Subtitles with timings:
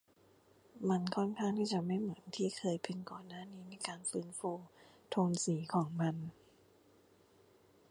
[0.89, 4.51] มันค่อนข้างที่จะไม่เหมือนที่เคยเป็นก่อนหน้านี้ในการฟื้นฟู
[5.09, 6.15] โทนสีของมัน